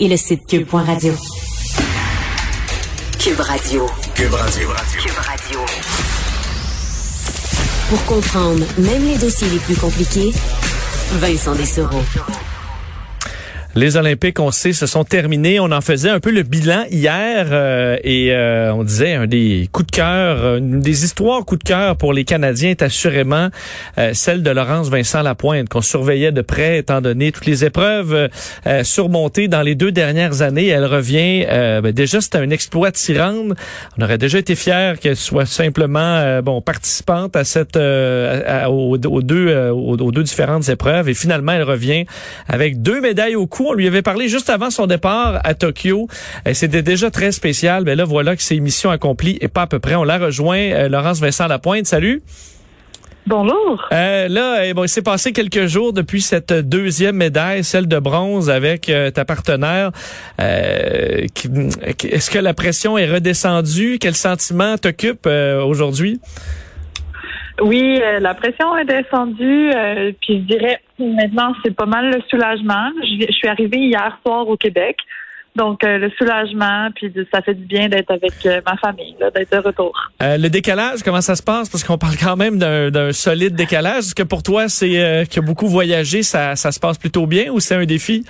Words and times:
et 0.00 0.08
le 0.08 0.16
site 0.16 0.46
cube.radio. 0.46 1.14
Cube 3.18 3.40
Radio. 3.40 3.86
Cube 4.14 4.32
Radio. 4.32 4.68
Cube 4.98 5.18
Radio. 5.18 5.60
Pour 7.90 8.04
comprendre 8.06 8.64
même 8.78 9.06
les 9.06 9.18
dossiers 9.18 9.48
les 9.50 9.58
plus 9.58 9.76
compliqués, 9.76 10.32
Vincent 11.20 11.54
Dessereau. 11.54 12.02
Les 13.76 13.96
Olympiques, 13.96 14.40
on 14.40 14.50
sait, 14.50 14.72
se 14.72 14.86
sont 14.86 15.04
terminés. 15.04 15.60
On 15.60 15.70
en 15.70 15.80
faisait 15.80 16.10
un 16.10 16.18
peu 16.18 16.32
le 16.32 16.42
bilan 16.42 16.86
hier 16.90 17.46
euh, 17.52 17.96
et 18.02 18.32
euh, 18.32 18.74
on 18.74 18.82
disait 18.82 19.14
un 19.14 19.28
des 19.28 19.68
coups 19.70 19.86
de 19.86 19.92
cœur, 19.92 20.38
euh, 20.42 20.58
une 20.58 20.80
des 20.80 21.04
histoires 21.04 21.44
coups 21.44 21.62
de 21.62 21.68
cœur 21.68 21.96
pour 21.96 22.12
les 22.12 22.24
Canadiens 22.24 22.70
est 22.70 22.82
assurément 22.82 23.48
celle 24.12 24.42
de 24.42 24.50
Laurence 24.50 24.88
Vincent 24.88 25.22
Lapointe 25.22 25.68
qu'on 25.68 25.82
surveillait 25.82 26.32
de 26.32 26.40
près 26.40 26.78
étant 26.78 27.00
donné 27.00 27.30
toutes 27.30 27.46
les 27.46 27.64
épreuves 27.64 28.28
surmontées 28.82 29.46
dans 29.48 29.62
les 29.62 29.74
deux 29.74 29.92
dernières 29.92 30.42
années. 30.42 30.68
Elle 30.68 30.86
revient. 30.86 31.44
Ben, 31.46 31.92
déjà, 31.92 32.20
c'était 32.20 32.38
un 32.38 32.50
exploit 32.50 32.90
rendre. 33.16 33.54
On 33.98 34.02
aurait 34.02 34.18
déjà 34.18 34.38
été 34.38 34.54
fiers 34.54 34.94
qu'elle 35.00 35.16
soit 35.16 35.46
simplement 35.46 36.40
bon 36.42 36.60
participante 36.60 37.36
à 37.36 37.44
cette 37.44 37.76
aux, 37.76 38.98
deux 38.98 39.70
aux, 39.70 40.12
deux 40.12 40.22
différentes 40.22 40.68
épreuves 40.68 41.08
et 41.08 41.14
finalement 41.14 41.52
elle 41.52 41.62
revient 41.62 42.06
avec 42.48 42.82
deux 42.82 43.00
médailles 43.00 43.36
au 43.36 43.46
cou 43.46 43.59
on 43.68 43.74
lui 43.74 43.86
avait 43.86 44.02
parlé 44.02 44.28
juste 44.28 44.50
avant 44.50 44.70
son 44.70 44.86
départ 44.86 45.40
à 45.44 45.54
Tokyo. 45.54 46.08
Euh, 46.46 46.54
c'était 46.54 46.82
déjà 46.82 47.10
très 47.10 47.32
spécial. 47.32 47.84
Mais 47.84 47.96
là, 47.96 48.04
voilà 48.04 48.36
que 48.36 48.42
c'est 48.42 48.58
mission 48.60 48.90
accomplie 48.90 49.38
et 49.40 49.48
pas 49.48 49.62
à 49.62 49.66
peu 49.66 49.78
près. 49.78 49.94
On 49.94 50.04
l'a 50.04 50.18
rejoint. 50.18 50.58
Euh, 50.58 50.88
Laurence 50.88 51.20
Vincent 51.20 51.46
Lapointe, 51.46 51.86
salut. 51.86 52.22
Bonjour. 53.26 53.86
Euh, 53.92 54.28
là, 54.28 54.66
eh 54.66 54.72
bon, 54.74 54.84
il 54.84 54.88
s'est 54.88 55.02
passé 55.02 55.32
quelques 55.32 55.66
jours 55.66 55.92
depuis 55.92 56.22
cette 56.22 56.52
deuxième 56.52 57.16
médaille, 57.16 57.62
celle 57.62 57.86
de 57.86 57.98
bronze 57.98 58.50
avec 58.50 58.90
ta 59.14 59.24
partenaire. 59.24 59.92
Est-ce 60.38 62.30
que 62.30 62.38
la 62.38 62.54
pression 62.54 62.96
est 62.98 63.06
redescendue? 63.06 63.98
Quel 64.00 64.16
sentiment 64.16 64.78
t'occupe 64.78 65.26
aujourd'hui? 65.26 66.18
Oui, 67.60 68.00
euh, 68.02 68.20
la 68.20 68.34
pression 68.34 68.76
est 68.76 68.84
descendue. 68.84 69.70
Euh, 69.74 70.12
puis 70.20 70.40
je 70.40 70.56
dirais 70.56 70.80
maintenant 70.98 71.54
c'est 71.64 71.74
pas 71.74 71.86
mal 71.86 72.10
le 72.10 72.22
soulagement. 72.28 72.90
Je, 73.02 73.32
suis 73.32 73.48
arrivée 73.48 73.78
hier 73.78 74.18
soir 74.24 74.48
au 74.48 74.56
Québec. 74.56 74.96
Donc, 75.56 75.82
euh, 75.82 75.98
le 75.98 76.10
soulagement, 76.10 76.90
puis 76.94 77.12
ça 77.34 77.42
fait 77.42 77.54
du 77.54 77.64
bien 77.64 77.88
d'être 77.88 78.12
avec 78.12 78.32
ma 78.64 78.76
famille, 78.76 79.16
d'être 79.34 79.50
de 79.50 79.58
retour. 79.58 79.92
le 80.20 80.46
décalage, 80.46 81.02
comment 81.02 81.20
ça 81.20 81.34
se 81.34 81.42
passe? 81.42 81.68
Parce 81.68 81.82
qu'on 81.82 81.98
parle 81.98 82.16
quand 82.16 82.36
même 82.36 82.58
d'un 82.58 83.12
solide 83.12 83.56
décalage. 83.56 83.98
Est-ce 83.98 84.14
que 84.14 84.22
pour 84.22 84.44
toi, 84.44 84.68
c'est 84.68 85.26
qui 85.28 85.38
a 85.40 85.42
beaucoup 85.42 85.66
voyagé, 85.66 86.22
ça, 86.22 86.54
ça 86.54 86.70
se 86.70 86.78
passe 86.78 86.98
plutôt 86.98 87.26
bien 87.26 87.50
ou 87.50 87.58
c'est 87.58 87.74
un 87.74 87.84
défi? 87.84 88.24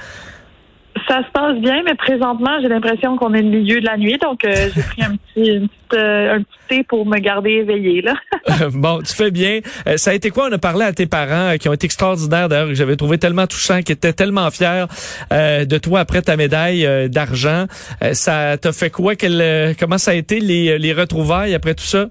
Ça 1.08 1.22
se 1.24 1.30
passe 1.32 1.56
bien, 1.58 1.82
mais 1.84 1.94
présentement, 1.94 2.58
j'ai 2.60 2.68
l'impression 2.68 3.16
qu'on 3.16 3.34
est 3.34 3.42
au 3.42 3.48
milieu 3.48 3.80
de 3.80 3.86
la 3.86 3.96
nuit, 3.96 4.18
donc 4.18 4.44
euh, 4.44 4.68
j'ai 4.74 4.82
pris 4.82 5.02
un 5.02 5.16
petit, 5.16 5.68
euh, 5.94 6.36
un 6.36 6.42
petit 6.42 6.58
thé 6.68 6.84
pour 6.84 7.06
me 7.06 7.18
garder 7.18 7.50
éveillé. 7.50 8.02
Là. 8.02 8.14
bon, 8.72 9.00
tu 9.00 9.14
fais 9.14 9.30
bien. 9.30 9.60
Euh, 9.86 9.96
ça 9.96 10.10
a 10.10 10.14
été 10.14 10.30
quoi? 10.30 10.48
On 10.50 10.52
a 10.52 10.58
parlé 10.58 10.84
à 10.84 10.92
tes 10.92 11.06
parents 11.06 11.56
qui 11.58 11.68
ont 11.68 11.72
été 11.72 11.86
extraordinaires, 11.86 12.48
d'ailleurs, 12.48 12.68
que 12.68 12.74
j'avais 12.74 12.96
trouvé 12.96 13.18
tellement 13.18 13.46
touchant, 13.46 13.82
qui 13.82 13.92
étaient 13.92 14.12
tellement 14.12 14.50
fiers 14.50 14.86
de 15.30 15.78
toi 15.78 16.00
après 16.00 16.22
ta 16.22 16.36
médaille 16.36 17.08
d'argent. 17.08 17.66
ça 18.12 18.56
t'a 18.58 18.72
fait 18.72 18.90
quoi? 18.90 19.16
Quel, 19.16 19.74
comment 19.78 19.98
ça 19.98 20.12
a 20.12 20.14
été 20.14 20.40
les, 20.40 20.78
les 20.78 20.92
retrouvailles 20.92 21.54
après 21.54 21.74
tout 21.74 21.84
ça? 21.84 22.06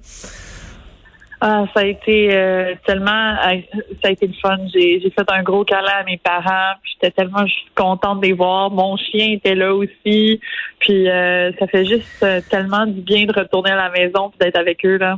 Ah, 1.42 1.64
ça 1.74 1.82
a 1.82 1.86
été 1.86 2.36
euh, 2.36 2.76
tellement, 2.86 3.36
euh, 3.46 3.62
ça 4.02 4.10
a 4.10 4.12
été 4.12 4.28
le 4.28 4.34
fun. 4.34 4.58
J'ai, 4.74 5.00
j'ai 5.00 5.10
fait 5.10 5.26
un 5.32 5.42
gros 5.42 5.64
câlin 5.64 6.00
à 6.02 6.04
mes 6.04 6.18
parents. 6.18 6.74
Puis 6.82 6.94
j'étais 6.96 7.12
tellement 7.12 7.46
contente 7.76 8.20
de 8.20 8.28
les 8.28 8.34
voir. 8.34 8.70
Mon 8.72 8.98
chien 8.98 9.32
était 9.32 9.56
là 9.56 9.74
aussi. 9.74 10.42
Puis 10.80 11.10
euh, 11.10 11.52
ça 11.58 11.68
fait 11.68 11.86
juste 11.86 12.26
tellement 12.50 12.86
du 12.86 13.02
bien 13.02 13.26
de 13.26 13.34
retourner 13.34 13.72
à 13.72 13.78
la 13.78 13.90
maison 13.90 14.32
et 14.36 14.44
d'être 14.44 14.58
avec 14.58 14.86
eux 14.86 14.98
là. 14.98 15.18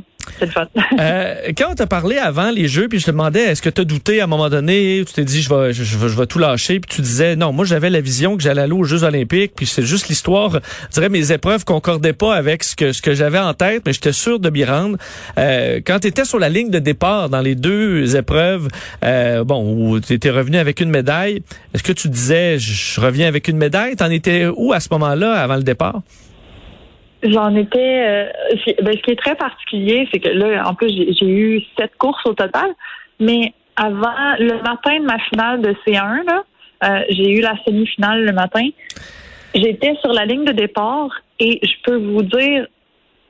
Euh, 0.98 1.34
quand 1.56 1.70
on 1.70 1.74
t'a 1.74 1.86
parlé 1.86 2.18
avant 2.18 2.50
les 2.50 2.68
jeux, 2.68 2.88
puis 2.88 2.98
je 2.98 3.06
te 3.06 3.10
demandais, 3.10 3.40
est-ce 3.40 3.62
que 3.62 3.70
tu 3.70 3.80
as 3.80 3.84
douté 3.84 4.20
à 4.20 4.24
un 4.24 4.26
moment 4.26 4.48
donné, 4.48 5.02
tu 5.06 5.12
t'es 5.14 5.24
dit, 5.24 5.42
je 5.42 5.48
vais, 5.48 5.72
je, 5.72 5.84
je, 5.84 5.96
vais 5.98 6.26
tout 6.26 6.38
lâcher, 6.38 6.80
puis 6.80 6.96
tu 6.96 7.02
disais, 7.02 7.36
non, 7.36 7.52
moi 7.52 7.64
j'avais 7.64 7.90
la 7.90 8.00
vision 8.00 8.36
que 8.36 8.42
j'allais 8.42 8.62
aller 8.62 8.72
aux 8.72 8.84
Jeux 8.84 9.04
olympiques, 9.04 9.52
puis 9.56 9.66
c'est 9.66 9.82
juste 9.82 10.08
l'histoire, 10.08 10.60
je 10.90 10.94
dirais, 10.94 11.08
mes 11.08 11.32
épreuves 11.32 11.64
concordaient 11.64 12.12
pas 12.12 12.34
avec 12.34 12.64
ce 12.64 12.76
que, 12.76 12.92
ce 12.92 13.02
que 13.02 13.14
j'avais 13.14 13.38
en 13.38 13.54
tête, 13.54 13.82
mais 13.86 13.92
j'étais 13.92 14.12
sûr 14.12 14.38
de 14.38 14.50
m'y 14.50 14.64
rendre. 14.64 14.96
Euh, 15.38 15.80
quand 15.84 16.00
tu 16.00 16.08
étais 16.08 16.24
sur 16.24 16.38
la 16.38 16.48
ligne 16.48 16.70
de 16.70 16.78
départ 16.78 17.28
dans 17.28 17.40
les 17.40 17.54
deux 17.54 18.16
épreuves, 18.16 18.68
euh, 19.04 19.44
bon, 19.44 19.74
où 19.74 20.00
tu 20.00 20.12
étais 20.12 20.30
revenu 20.30 20.58
avec 20.58 20.80
une 20.80 20.90
médaille, 20.90 21.42
est-ce 21.74 21.82
que 21.82 21.92
tu 21.92 22.08
disais, 22.08 22.58
je 22.58 23.00
reviens 23.00 23.28
avec 23.28 23.48
une 23.48 23.56
médaille? 23.56 23.96
T'en 23.96 24.10
étais 24.10 24.46
où 24.54 24.72
à 24.72 24.80
ce 24.80 24.88
moment-là, 24.90 25.34
avant 25.34 25.56
le 25.56 25.62
départ? 25.62 26.02
J'en 27.22 27.54
étais. 27.54 27.78
Euh, 27.78 28.28
ben, 28.82 28.96
ce 28.96 29.02
qui 29.02 29.10
est 29.12 29.20
très 29.20 29.36
particulier, 29.36 30.08
c'est 30.12 30.18
que 30.18 30.28
là, 30.28 30.68
en 30.68 30.74
plus, 30.74 30.90
j'ai 30.90 31.28
eu 31.28 31.62
sept 31.78 31.92
courses 31.96 32.24
au 32.26 32.34
total, 32.34 32.74
mais 33.20 33.52
avant 33.76 34.36
le 34.38 34.60
matin 34.62 34.98
de 34.98 35.04
ma 35.04 35.18
finale 35.18 35.62
de 35.62 35.74
C1, 35.86 36.24
là, 36.24 36.44
euh, 36.84 37.02
j'ai 37.10 37.30
eu 37.30 37.40
la 37.40 37.54
semi-finale 37.64 38.24
le 38.24 38.32
matin. 38.32 38.68
J'étais 39.54 39.94
sur 40.00 40.12
la 40.12 40.24
ligne 40.24 40.44
de 40.44 40.52
départ 40.52 41.10
et 41.38 41.60
je 41.62 41.74
peux 41.84 41.96
vous 41.96 42.22
dire, 42.22 42.66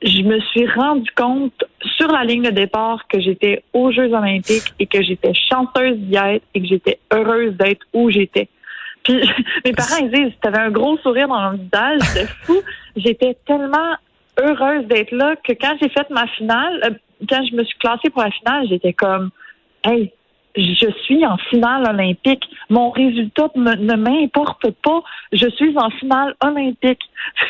je 0.01 0.21
me 0.21 0.39
suis 0.39 0.67
rendu 0.67 1.09
compte 1.15 1.63
sur 1.97 2.11
la 2.11 2.23
ligne 2.23 2.43
de 2.43 2.49
départ 2.49 3.07
que 3.07 3.19
j'étais 3.19 3.63
aux 3.73 3.91
Jeux 3.91 4.13
olympiques 4.13 4.73
et 4.79 4.87
que 4.87 5.01
j'étais 5.01 5.33
chanceuse 5.33 5.97
d'y 5.97 6.15
être 6.15 6.45
et 6.53 6.61
que 6.61 6.67
j'étais 6.67 6.99
heureuse 7.11 7.53
d'être 7.53 7.85
où 7.93 8.09
j'étais. 8.09 8.49
Puis 9.03 9.29
mes 9.65 9.73
parents 9.73 9.97
ils 10.01 10.11
disent, 10.11 10.33
t'avais 10.41 10.59
un 10.59 10.71
gros 10.71 10.97
sourire 10.99 11.27
dans 11.27 11.51
mon 11.51 11.57
visage, 11.57 12.01
c'était 12.01 12.27
fou. 12.43 12.61
J'étais 12.95 13.37
tellement 13.45 13.95
heureuse 14.39 14.85
d'être 14.87 15.11
là 15.11 15.35
que 15.35 15.53
quand 15.53 15.75
j'ai 15.81 15.89
fait 15.89 16.09
ma 16.09 16.27
finale, 16.27 16.79
euh, 16.85 16.89
quand 17.29 17.43
je 17.45 17.55
me 17.55 17.63
suis 17.63 17.77
classée 17.77 18.09
pour 18.09 18.23
la 18.23 18.31
finale, 18.31 18.67
j'étais 18.67 18.93
comme, 18.93 19.29
hey, 19.83 20.11
je 20.55 20.87
suis 21.03 21.25
en 21.25 21.37
finale 21.49 21.87
olympique. 21.89 22.43
Mon 22.69 22.91
résultat 22.91 23.49
ne 23.55 23.95
m'importe 23.95 24.69
pas. 24.83 25.01
Je 25.31 25.49
suis 25.49 25.75
en 25.77 25.89
finale 25.91 26.35
olympique. 26.43 27.01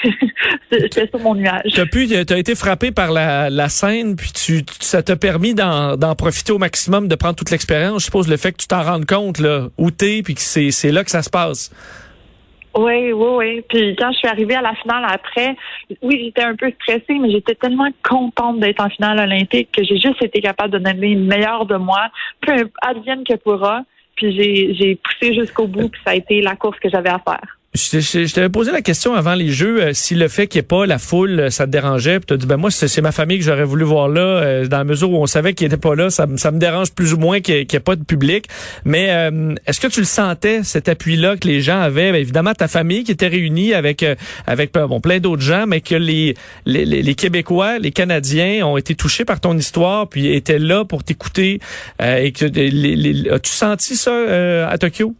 C'était 0.71 1.09
ça 1.11 1.17
mon 1.17 1.35
nuage. 1.35 1.71
Tu 1.73 2.33
as 2.33 2.37
été 2.37 2.55
frappé 2.55 2.91
par 2.91 3.11
la, 3.11 3.49
la 3.49 3.69
scène, 3.69 4.15
puis 4.15 4.31
tu, 4.31 4.63
ça 4.79 5.03
t'a 5.03 5.15
permis 5.15 5.53
d'en 5.53 6.15
profiter 6.15 6.53
au 6.53 6.59
maximum, 6.59 7.07
de 7.07 7.15
prendre 7.15 7.35
toute 7.35 7.51
l'expérience. 7.51 8.01
Je 8.01 8.05
suppose 8.05 8.29
le 8.29 8.37
fait 8.37 8.53
que 8.53 8.57
tu 8.57 8.67
t'en 8.67 8.83
rendes 8.83 9.05
compte 9.05 9.39
là, 9.39 9.67
où 9.77 9.91
t'es, 9.91 10.21
puis 10.23 10.35
que 10.35 10.41
c'est 10.41 10.91
là 10.91 11.03
que 11.03 11.11
ça 11.11 11.21
se 11.21 11.29
passe. 11.29 11.71
Oui, 12.75 13.11
oui, 13.11 13.27
oui. 13.35 13.61
Puis 13.69 13.95
quand 13.95 14.11
je 14.11 14.17
suis 14.17 14.27
arrivée 14.27 14.55
à 14.55 14.61
la 14.61 14.73
finale 14.75 15.05
après, 15.07 15.55
oui, 16.01 16.21
j'étais 16.23 16.43
un 16.43 16.55
peu 16.55 16.71
stressée, 16.81 17.19
mais 17.19 17.31
j'étais 17.31 17.55
tellement 17.55 17.89
contente 18.07 18.59
d'être 18.59 18.83
en 18.83 18.89
finale 18.89 19.19
olympique 19.19 19.71
que 19.71 19.83
j'ai 19.83 19.99
juste 19.99 20.21
été 20.23 20.41
capable 20.41 20.71
de 20.71 20.79
donner 20.79 21.15
le 21.15 21.21
meilleur 21.21 21.65
de 21.65 21.75
moi, 21.75 22.09
peu 22.41 22.69
advienne 22.81 23.23
que 23.23 23.35
pourra. 23.35 23.83
Puis 24.15 24.31
j'ai 24.31 24.95
poussé 24.95 25.33
jusqu'au 25.33 25.67
bout, 25.67 25.89
puis 25.89 26.01
ça 26.05 26.11
a 26.11 26.15
été 26.15 26.41
la 26.41 26.55
course 26.55 26.79
que 26.79 26.89
j'avais 26.89 27.09
à 27.09 27.19
faire. 27.19 27.57
Je, 27.75 28.31
t'avais 28.31 28.49
posé 28.49 28.71
la 28.71 28.83
question 28.83 29.15
avant 29.15 29.33
les 29.33 29.49
jeux 29.49 29.81
euh, 29.81 29.93
si 29.93 30.13
le 30.13 30.27
fait 30.27 30.45
qu'il 30.45 30.59
n'y 30.59 30.65
ait 30.65 30.67
pas 30.67 30.85
la 30.85 30.99
foule, 30.99 31.39
euh, 31.39 31.49
ça 31.49 31.65
te 31.65 31.71
dérangeait. 31.71 32.19
Puis 32.19 32.27
tu 32.27 32.37
dit 32.37 32.45
ben 32.45 32.57
moi 32.57 32.69
c'est 32.69 33.01
ma 33.01 33.11
famille 33.11 33.39
que 33.39 33.45
j'aurais 33.45 33.63
voulu 33.63 33.83
voir 33.83 34.09
là. 34.09 34.21
Euh, 34.21 34.67
dans 34.67 34.77
la 34.77 34.83
mesure 34.83 35.09
où 35.09 35.17
on 35.17 35.25
savait 35.25 35.55
qu'il 35.55 35.65
n'était 35.65 35.77
pas 35.77 35.95
là, 35.95 36.11
ça, 36.11 36.27
ça, 36.35 36.51
me 36.51 36.59
dérange 36.59 36.91
plus 36.91 37.15
ou 37.15 37.17
moins 37.17 37.41
qu'il 37.41 37.55
n'y 37.55 37.61
ait, 37.61 37.79
pas 37.79 37.95
de 37.95 38.03
public. 38.03 38.45
Mais 38.85 39.07
est-ce 39.65 39.79
que 39.79 39.87
tu 39.87 40.01
le 40.01 40.05
sentais 40.05 40.61
cet 40.63 40.87
appui-là 40.87 41.35
que 41.35 41.47
les 41.47 41.61
gens 41.61 41.79
avaient? 41.79 42.11
Ben, 42.11 42.21
Évidemment 42.21 42.53
ta 42.53 42.67
famille 42.67 43.03
qui 43.03 43.11
était 43.11 43.27
réunie 43.27 43.73
avec 43.73 44.05
avec 44.45 44.73
bon 44.73 45.01
plein 45.01 45.19
d'autres 45.19 45.41
gens, 45.41 45.65
mais 45.67 45.81
que 45.81 45.95
les, 45.95 46.35
les, 46.65 46.85
les 46.85 47.15
Québécois, 47.15 47.79
les 47.79 47.91
Canadiens 47.91 48.65
ont 48.67 48.77
été 48.77 48.93
touchés 48.93 49.25
par 49.25 49.39
ton 49.39 49.57
histoire, 49.57 50.07
puis 50.07 50.33
étaient 50.33 50.59
là 50.59 50.85
pour 50.85 51.03
t'écouter. 51.03 51.59
et 51.99 52.31
que 52.31 52.45
as-tu 53.33 53.51
senti 53.51 53.95
ça 53.95 54.67
à 54.69 54.77
Tokyo? 54.77 55.15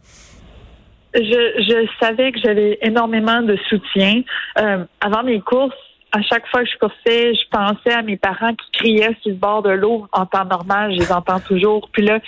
Je, 1.14 1.62
je 1.62 1.88
savais 2.00 2.32
que 2.32 2.40
j'avais 2.40 2.78
énormément 2.82 3.42
de 3.42 3.56
soutien. 3.68 4.22
Euh, 4.58 4.84
avant 5.00 5.22
mes 5.22 5.40
courses, 5.40 5.74
à 6.12 6.22
chaque 6.22 6.46
fois 6.48 6.62
que 6.62 6.70
je 6.70 6.78
coursais, 6.78 7.34
je 7.34 7.48
pensais 7.50 7.92
à 7.92 8.02
mes 8.02 8.16
parents 8.16 8.54
qui 8.54 8.70
criaient 8.72 9.16
sur 9.22 9.30
le 9.30 9.36
bord 9.36 9.62
de 9.62 9.70
l'eau 9.70 10.06
en 10.12 10.26
temps 10.26 10.44
normal. 10.44 10.92
Je 10.94 11.00
les 11.00 11.12
entends 11.12 11.40
toujours. 11.40 11.88
Puis 11.92 12.02
là, 12.02 12.20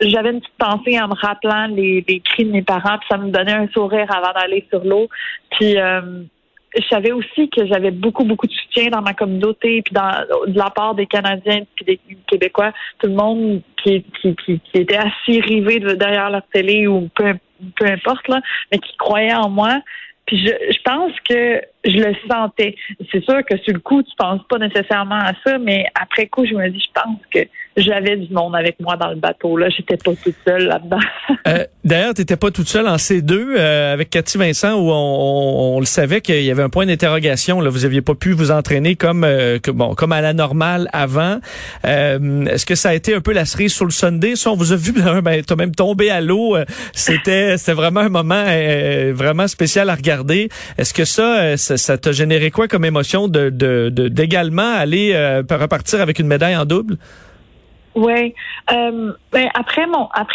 j'avais 0.00 0.30
une 0.30 0.40
petite 0.40 0.58
pensée 0.58 1.00
en 1.00 1.08
me 1.08 1.14
rappelant 1.20 1.66
les, 1.66 2.04
les 2.06 2.20
cris 2.20 2.44
de 2.44 2.52
mes 2.52 2.62
parents. 2.62 2.98
Puis 2.98 3.08
ça 3.10 3.18
me 3.18 3.30
donnait 3.30 3.52
un 3.52 3.68
sourire 3.68 4.06
avant 4.14 4.32
d'aller 4.32 4.64
sur 4.70 4.84
l'eau. 4.84 5.08
Puis 5.50 5.76
euh, 5.76 6.22
je 6.76 6.86
savais 6.88 7.12
aussi 7.12 7.48
que 7.50 7.66
j'avais 7.66 7.90
beaucoup, 7.90 8.24
beaucoup 8.24 8.46
de 8.46 8.52
soutien 8.52 8.90
dans 8.90 9.02
ma 9.02 9.14
communauté, 9.14 9.82
puis 9.82 9.94
dans, 9.94 10.24
de 10.46 10.58
la 10.58 10.70
part 10.70 10.94
des 10.94 11.06
Canadiens 11.06 11.62
puis 11.74 11.84
des 11.84 12.00
Québécois, 12.26 12.72
tout 12.98 13.08
le 13.08 13.14
monde 13.14 13.62
qui, 13.82 14.04
qui, 14.20 14.34
qui, 14.36 14.60
était 14.74 14.96
assis 14.96 15.40
rivé 15.40 15.78
derrière 15.80 16.30
leur 16.30 16.42
télé 16.52 16.86
ou 16.86 17.08
peu, 17.14 17.34
peu 17.76 17.86
importe, 17.86 18.28
là, 18.28 18.40
mais 18.70 18.78
qui 18.78 18.96
croyait 18.96 19.34
en 19.34 19.48
moi. 19.48 19.80
Puis 20.26 20.38
je 20.46 20.73
pense 20.84 21.12
que 21.28 21.60
je 21.84 21.98
le 21.98 22.14
sentais. 22.28 22.74
C'est 23.12 23.22
sûr 23.24 23.40
que 23.48 23.56
sur 23.58 23.74
le 23.74 23.80
coup, 23.80 24.02
tu 24.02 24.10
penses 24.16 24.40
pas 24.48 24.58
nécessairement 24.58 25.18
à 25.18 25.32
ça, 25.44 25.58
mais 25.58 25.84
après 26.00 26.26
coup, 26.26 26.46
je 26.46 26.54
me 26.54 26.68
dis, 26.70 26.80
je 26.80 27.00
pense 27.00 27.18
que 27.32 27.40
j'avais 27.76 28.16
du 28.16 28.32
monde 28.32 28.54
avec 28.54 28.78
moi 28.80 28.96
dans 28.96 29.10
le 29.10 29.16
bateau. 29.16 29.56
Là, 29.56 29.68
j'étais 29.68 29.96
pas 29.96 30.12
toute 30.14 30.36
seule 30.46 30.66
là-dedans. 30.66 31.00
euh, 31.48 31.64
D'ailleurs, 31.84 32.14
t'étais 32.14 32.36
pas 32.36 32.50
toute 32.50 32.68
seule 32.68 32.88
en 32.88 32.96
C2 32.96 33.32
euh, 33.32 33.92
avec 33.92 34.10
Cathy 34.10 34.38
Vincent 34.38 34.74
où 34.74 34.90
on, 34.90 35.76
on, 35.76 35.80
le 35.80 35.86
savait 35.86 36.20
qu'il 36.20 36.42
y 36.42 36.50
avait 36.50 36.62
un 36.62 36.70
point 36.70 36.86
d'interrogation. 36.86 37.60
Là, 37.60 37.68
vous 37.68 37.84
aviez 37.84 38.00
pas 38.00 38.14
pu 38.14 38.32
vous 38.32 38.50
entraîner 38.50 38.96
comme 38.96 39.24
euh, 39.24 39.58
bon 39.66 39.94
comme 39.94 40.12
à 40.12 40.20
la 40.20 40.32
normale 40.32 40.88
avant. 40.92 41.40
Euh, 41.84 42.46
Est-ce 42.46 42.64
que 42.64 42.74
ça 42.74 42.90
a 42.90 42.94
été 42.94 43.14
un 43.14 43.20
peu 43.20 43.32
la 43.32 43.44
cerise 43.44 43.74
sur 43.74 43.84
le 43.84 43.90
Sunday? 43.90 44.36
Si 44.36 44.48
on 44.48 44.56
vous 44.56 44.72
a 44.72 44.76
vu, 44.76 44.92
ben, 45.22 45.42
t'as 45.42 45.56
même 45.56 45.74
tombé 45.74 46.10
à 46.10 46.20
l'eau. 46.20 46.56
C'était 46.92 47.58
c'était 47.58 47.74
vraiment 47.74 48.00
un 48.00 48.08
moment 48.08 48.44
vraiment 49.12 49.48
spécial 49.48 49.90
à 49.90 49.94
regarder. 49.94 50.48
Est-ce 50.76 50.92
que 50.92 51.04
ça, 51.04 51.56
ça 51.56 51.98
t'a 51.98 52.12
généré 52.12 52.50
quoi 52.50 52.68
comme 52.68 52.84
émotion 52.84 53.28
de 53.28 53.48
d'également 54.08 54.74
aller 54.74 55.14
repartir 55.50 56.00
avec 56.00 56.18
une 56.18 56.26
médaille 56.26 56.56
en 56.56 56.64
double? 56.64 56.96
Oui. 57.94 58.34
Euh, 58.72 59.12
ben 59.32 59.48
après 59.54 59.86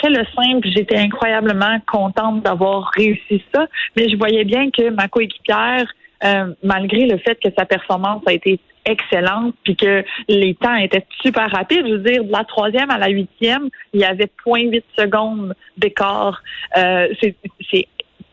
le 0.09 0.23
simple, 0.35 0.67
j'étais 0.73 0.97
incroyablement 0.97 1.79
contente 1.91 2.43
d'avoir 2.43 2.89
réussi 2.95 3.43
ça, 3.53 3.67
mais 3.95 4.09
je 4.09 4.15
voyais 4.15 4.45
bien 4.45 4.69
que 4.71 4.89
ma 4.91 5.07
coéquipière, 5.07 5.85
euh, 6.23 6.53
malgré 6.63 7.05
le 7.05 7.17
fait 7.17 7.35
que 7.35 7.49
sa 7.57 7.65
performance 7.65 8.21
a 8.27 8.33
été 8.33 8.59
excellente, 8.85 9.55
puis 9.63 9.75
que 9.75 10.03
les 10.29 10.55
temps 10.55 10.75
étaient 10.75 11.05
super 11.21 11.51
rapides, 11.51 11.85
je 11.85 11.93
veux 11.93 11.99
dire, 11.99 12.23
de 12.23 12.31
la 12.31 12.43
troisième 12.45 12.89
à 12.89 12.97
la 12.97 13.09
huitième, 13.09 13.69
il 13.93 13.99
y 13.99 14.05
avait 14.05 14.29
0.8 14.45 14.81
secondes 14.97 15.53
d'écart. 15.77 16.41
Euh, 16.77 17.07
c'est 17.21 17.87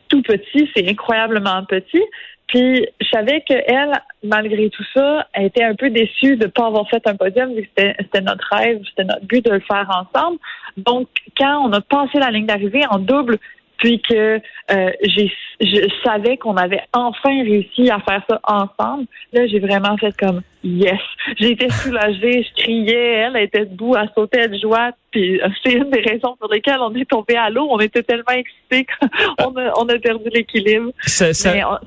tout 0.08 0.22
petit, 0.22 0.70
c'est 0.74 0.88
incroyablement 0.88 1.64
petit. 1.64 2.02
Puis 2.48 2.86
je 3.00 3.06
savais 3.12 3.40
qu'elle, 3.40 3.92
malgré 4.22 4.70
tout 4.70 4.84
ça, 4.94 5.26
elle 5.32 5.46
était 5.46 5.64
un 5.64 5.74
peu 5.74 5.90
déçue 5.90 6.36
de 6.36 6.44
ne 6.46 6.50
pas 6.50 6.66
avoir 6.66 6.88
fait 6.88 7.04
un 7.06 7.16
podium, 7.16 7.50
c'était 7.56 8.20
notre 8.20 8.46
rêve, 8.52 8.80
c'était 8.88 9.04
notre 9.04 9.26
but 9.26 9.44
de 9.44 9.50
le 9.50 9.60
faire 9.60 9.88
ensemble. 9.90 10.38
Donc, 10.76 11.08
quand 11.36 11.68
on 11.68 11.72
a 11.72 11.80
passé 11.80 12.18
la 12.18 12.30
ligne 12.30 12.46
d'arrivée 12.46 12.84
en 12.88 12.98
double, 12.98 13.38
puis 13.78 14.00
que 14.00 14.40
euh, 14.70 14.90
j'ai, 15.02 15.30
je 15.60 15.88
savais 16.04 16.36
qu'on 16.36 16.56
avait 16.56 16.82
enfin 16.92 17.42
réussi 17.42 17.90
à 17.90 17.98
faire 18.00 18.22
ça 18.28 18.40
ensemble. 18.44 19.06
Là, 19.32 19.46
j'ai 19.46 19.58
vraiment 19.58 19.96
fait 19.98 20.16
comme 20.16 20.40
yes. 20.64 21.00
J'ai 21.38 21.52
été 21.52 21.69
soulagée, 21.70 22.44
je 22.44 22.62
criais, 22.62 23.26
elle 23.26 23.37
était 23.37 23.67
debout, 23.67 23.94
elle 23.96 24.11
sautait 24.14 24.49
de 24.49 24.58
joie. 24.58 24.90
Puis 25.11 25.40
euh, 25.40 25.49
c'est 25.64 25.73
une 25.73 25.90
des 25.90 26.00
raisons 26.00 26.37
pour 26.38 26.52
lesquelles 26.52 26.81
on 26.81 26.94
est 26.94 27.08
tombé 27.08 27.37
à 27.37 27.50
l'eau. 27.50 27.67
On 27.70 27.78
était 27.81 28.02
tellement 28.02 28.25
excités 28.34 28.87
qu'on 29.38 29.56
a, 29.56 29.73
on 29.76 29.88
a 29.88 29.99
perdu 29.99 30.28
l'équilibre. 30.32 30.90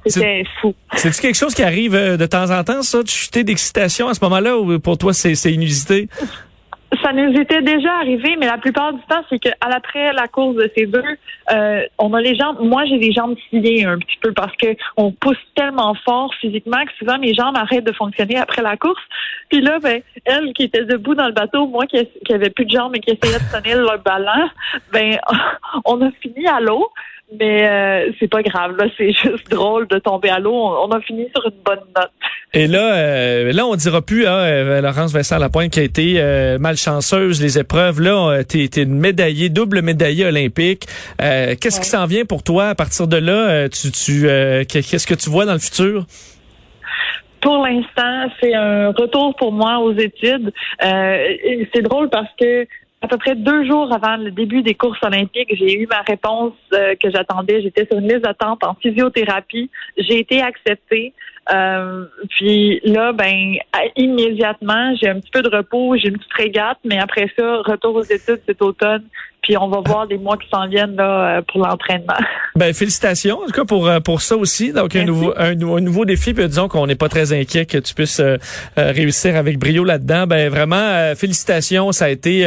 C'était 0.05 0.43
fou. 0.61 0.73
C'est-tu 0.95 1.21
quelque 1.21 1.37
chose 1.37 1.53
qui 1.53 1.63
arrive 1.63 1.95
euh, 1.95 2.17
de 2.17 2.25
temps 2.25 2.49
en 2.51 2.63
temps, 2.63 2.81
ça, 2.81 3.03
de 3.03 3.07
chuter 3.07 3.43
d'excitation 3.43 4.07
à 4.07 4.13
ce 4.13 4.23
moment-là, 4.23 4.57
ou 4.57 4.79
pour 4.79 4.97
toi 4.97 5.13
c'est 5.13 5.51
inusité? 5.51 6.07
Ça 7.03 7.13
nous 7.13 7.39
était 7.39 7.61
déjà 7.61 7.97
arrivé, 7.97 8.35
mais 8.39 8.47
la 8.47 8.57
plupart 8.57 8.93
du 8.93 9.01
temps, 9.01 9.21
c'est 9.29 9.37
qu'à 9.37 9.69
l'après 9.69 10.11
la 10.11 10.27
course 10.27 10.55
de 10.55 10.71
ces 10.75 10.87
deux, 10.87 11.03
euh, 11.51 11.83
on 11.99 12.13
a 12.13 12.21
les 12.21 12.35
jambes. 12.35 12.57
Moi, 12.61 12.85
j'ai 12.85 12.97
les 12.97 13.11
jambes 13.11 13.35
sciées 13.47 13.85
un 13.85 13.99
petit 13.99 14.17
peu 14.21 14.33
parce 14.33 14.55
que 14.55 14.75
on 14.97 15.11
pousse 15.11 15.37
tellement 15.55 15.93
fort 16.03 16.33
physiquement 16.41 16.83
que 16.85 16.91
souvent 16.97 17.19
mes 17.19 17.35
jambes 17.35 17.55
arrêtent 17.55 17.85
de 17.85 17.91
fonctionner 17.91 18.37
après 18.37 18.63
la 18.63 18.75
course. 18.75 19.01
Puis 19.49 19.61
là, 19.61 19.79
ben, 19.79 20.01
elle 20.25 20.53
qui 20.53 20.63
était 20.63 20.85
debout 20.85 21.15
dans 21.15 21.27
le 21.27 21.33
bateau, 21.33 21.67
moi 21.67 21.85
qui, 21.87 21.97
qui 22.25 22.33
avait 22.33 22.49
plus 22.49 22.65
de 22.65 22.71
jambes 22.71 22.95
et 22.95 22.99
qui 22.99 23.11
essayait 23.11 23.39
de 23.39 23.43
sonner 23.51 23.75
le 23.75 23.97
ballon, 23.97 24.49
ben, 24.93 25.17
on 25.85 26.01
a 26.01 26.11
fini 26.21 26.47
à 26.47 26.59
l'eau. 26.59 26.89
Mais 27.39 27.67
euh, 27.67 28.11
c'est 28.19 28.27
pas 28.27 28.41
grave, 28.41 28.75
là, 28.77 28.85
c'est 28.97 29.11
juste 29.23 29.49
drôle 29.51 29.87
de 29.87 29.99
tomber 29.99 30.29
à 30.29 30.39
l'eau. 30.39 30.53
On, 30.53 30.89
a 30.89 30.99
fini 31.01 31.27
sur 31.35 31.45
une 31.45 31.61
bonne 31.63 31.85
note. 31.95 32.11
Et 32.53 32.65
là, 32.65 32.95
euh, 32.95 33.53
là, 33.53 33.67
on 33.67 33.75
dira 33.75 34.01
plus, 34.01 34.25
hein, 34.25 34.33
euh, 34.33 34.81
Laurence 34.81 35.11
Vincent 35.13 35.37
Lapointe 35.37 35.71
qui 35.71 35.79
a 35.79 35.83
été 35.83 36.15
euh, 36.17 36.57
malchanceuse 36.57 37.39
les 37.39 37.59
épreuves. 37.59 38.01
Là, 38.01 38.43
t'es 38.43 38.63
es 38.63 38.81
une 38.81 38.97
médaillée, 38.97 39.49
double 39.49 39.83
médaillée 39.83 40.25
olympique. 40.25 40.87
Qu'est-ce 41.19 41.79
qui 41.79 41.87
s'en 41.87 42.07
vient 42.07 42.25
pour 42.25 42.41
toi 42.41 42.69
à 42.69 42.75
partir 42.75 43.07
de 43.07 43.17
là? 43.17 43.69
Tu, 43.69 43.91
tu 43.91 44.21
qu'est-ce 44.67 45.05
que 45.05 45.13
tu 45.13 45.29
vois 45.29 45.45
dans 45.45 45.53
le 45.53 45.59
futur? 45.59 46.05
Pour 47.41 47.65
l'instant, 47.65 48.29
c'est 48.41 48.53
un 48.53 48.89
retour 48.89 49.35
pour 49.35 49.51
moi 49.51 49.79
aux 49.79 49.93
études. 49.93 50.51
c'est 50.81 51.81
drôle 51.81 52.09
parce 52.09 52.29
que 52.39 52.67
à 53.01 53.07
peu 53.07 53.17
près 53.17 53.35
deux 53.35 53.65
jours 53.65 53.93
avant 53.93 54.17
le 54.17 54.31
début 54.31 54.61
des 54.61 54.75
courses 54.75 55.01
olympiques, 55.03 55.55
j'ai 55.57 55.79
eu 55.79 55.87
ma 55.87 56.01
réponse 56.01 56.53
euh, 56.73 56.95
que 57.01 57.09
j'attendais. 57.09 57.61
J'étais 57.61 57.85
sur 57.85 57.97
une 57.97 58.09
liste 58.09 58.23
d'attente 58.23 58.63
en 58.63 58.75
physiothérapie. 58.75 59.69
J'ai 59.97 60.19
été 60.19 60.41
acceptée. 60.41 61.13
Euh, 61.51 62.05
puis 62.29 62.81
là, 62.83 63.13
ben 63.13 63.55
immédiatement, 63.95 64.93
j'ai 65.01 65.09
un 65.09 65.19
petit 65.19 65.31
peu 65.31 65.41
de 65.41 65.49
repos, 65.49 65.95
j'ai 65.95 66.09
une 66.09 66.17
petite 66.17 66.33
régate, 66.33 66.77
mais 66.83 66.99
après 66.99 67.31
ça, 67.37 67.61
retour 67.65 67.95
aux 67.95 68.03
études 68.03 68.41
cet 68.45 68.61
automne. 68.61 69.03
Puis 69.41 69.57
on 69.57 69.69
va 69.69 69.81
voir 69.85 70.05
les 70.05 70.17
mois 70.17 70.37
qui 70.37 70.47
s'en 70.49 70.67
viennent 70.67 70.95
là, 70.95 71.37
euh, 71.37 71.41
pour 71.51 71.61
l'entraînement. 71.61 72.13
Ben 72.55 72.73
félicitations 72.73 73.39
en 73.39 73.45
tout 73.45 73.53
cas 73.53 73.63
pour 73.63 73.87
euh, 73.87 74.01
pour 74.01 74.21
ça 74.21 74.35
aussi. 74.35 74.73
Donc 74.73 74.93
un 74.93 75.05
nouveau 75.05 75.33
un, 75.37 75.55
nouveau 75.55 76.03
défi. 76.03 76.33
Puis 76.33 76.45
disons 76.45 76.67
qu'on 76.67 76.87
n'est 76.87 76.95
pas 76.95 77.07
très 77.07 77.31
inquiet 77.31 77.65
que 77.65 77.77
tu 77.77 77.93
puisses 77.93 78.21
réussir 78.75 79.37
avec 79.37 79.57
brio 79.59 79.85
là-dedans. 79.85 80.27
Ben 80.27 80.49
vraiment 80.49 81.15
félicitations. 81.15 81.93
Ça 81.93 82.05
a 82.05 82.09
été 82.09 82.41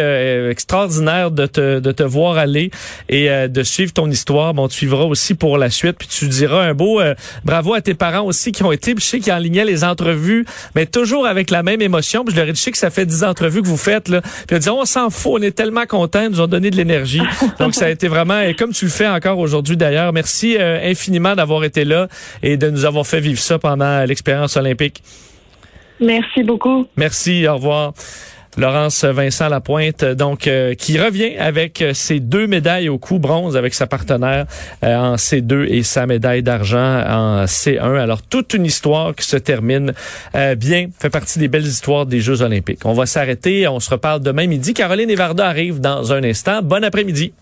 extraordinaire 0.51 1.31
de 1.31 1.47
te 1.47 1.79
de 1.79 1.93
te 1.93 2.03
voir 2.03 2.37
aller 2.37 2.71
et 3.09 3.49
de 3.49 3.63
suivre 3.63 3.95
ton 3.95 4.11
histoire. 4.11 4.53
Bon, 4.53 4.69
tu 4.69 4.77
suivras 4.77 5.05
aussi 5.05 5.35
pour 5.35 5.57
la 5.57 5.71
suite. 5.71 5.97
Puis 5.99 6.09
tu 6.09 6.29
diras 6.29 6.63
un 6.63 6.75
beau 6.75 7.01
bravo 7.45 7.73
à 7.73 7.81
tes 7.81 7.95
parents 7.95 8.25
aussi 8.25 8.53
qui 8.53 8.65
ont 8.65 8.73
été 8.73 8.93
je 8.99 9.05
sais 9.05 9.21
qu'ils 9.21 9.33
enlignaient 9.33 9.65
les 9.65 9.85
entrevues, 9.85 10.45
mais 10.75 10.87
toujours 10.87 11.27
avec 11.27 11.51
la 11.51 11.63
même 11.63 11.81
émotion. 11.81 12.25
Puis 12.25 12.35
je 12.35 12.41
leur 12.41 12.49
ai 12.49 12.53
dit, 12.53 12.59
je 12.59 12.65
sais 12.65 12.71
que 12.71 12.79
ça 12.79 12.91
fait 12.91 13.07
10 13.07 13.25
entrevues 13.25 13.63
que 13.63 13.69
vous 13.69 13.77
faites. 13.77 14.09
Là. 14.09 14.21
Puis 14.21 14.31
ils 14.51 14.57
ont 14.57 14.59
dit, 14.59 14.71
on 14.71 14.85
s'en 14.85 15.11
fout, 15.11 15.33
on 15.37 15.43
est 15.43 15.53
tellement 15.53 15.87
contents, 15.87 16.23
ils 16.23 16.31
nous 16.31 16.41
ont 16.41 16.47
donné 16.47 16.71
de 16.71 16.77
Donc 17.59 17.75
ça 17.75 17.87
a 17.87 17.91
été 17.91 18.09
vraiment, 18.09 18.41
et 18.41 18.55
comme 18.55 18.73
tu 18.73 18.85
le 18.85 18.91
fais 18.91 19.09
encore 19.09 19.39
aujourd'hui 19.39 19.77
d'ailleurs, 19.77 20.13
merci 20.13 20.57
euh, 20.59 20.79
infiniment 20.83 21.35
d'avoir 21.35 21.65
été 21.65 21.85
là 21.85 22.09
et 22.43 22.57
de 22.57 22.71
nous 22.71 22.85
avoir 22.85 23.07
fait 23.07 23.21
vivre 23.21 23.41
ça 23.41 23.59
pendant 23.59 24.05
l'expérience 24.05 24.57
olympique. 24.57 25.03
Merci 26.01 26.43
beaucoup. 26.43 26.87
Merci, 26.97 27.47
au 27.47 27.55
revoir. 27.55 27.95
Laurence 28.59 29.05
Vincent 29.05 29.49
Lapointe, 29.49 30.05
donc 30.05 30.47
euh, 30.47 30.75
qui 30.75 30.99
revient 31.01 31.37
avec 31.39 31.81
euh, 31.81 31.95
ses 31.95 32.21
deux 32.21 32.47
médailles 32.47 32.91
au 32.91 32.99
coup 32.99 33.19
bronze 33.19 33.57
avec 33.57 33.73
sa 33.73 33.87
partenaire 33.87 34.45
euh, 34.85 34.95
en 34.95 35.15
C2 35.15 35.67
et 35.69 35.83
sa 35.83 36.07
médaille 36.07 36.43
d'argent 36.43 36.79
en 36.79 37.45
C1. 37.45 37.99
Alors 37.99 38.21
toute 38.21 38.53
une 38.53 38.67
histoire 38.67 39.15
qui 39.15 39.27
se 39.27 39.39
termine 39.39 39.95
bien, 40.57 40.89
fait 40.99 41.11
partie 41.11 41.39
des 41.39 41.49
belles 41.49 41.67
histoires 41.67 42.05
des 42.05 42.21
Jeux 42.21 42.43
olympiques. 42.43 42.85
On 42.85 42.93
va 42.93 43.07
s'arrêter, 43.07 43.67
on 43.69 43.81
se 43.81 43.91
reparle 43.91 44.21
demain 44.21 44.47
midi. 44.47 44.75
Caroline 44.75 45.09
Evarda 45.09 45.47
arrive 45.47 45.81
dans 45.81 46.13
un 46.13 46.23
instant. 46.23 46.61
Bon 46.63 46.85
après-midi. 46.85 47.33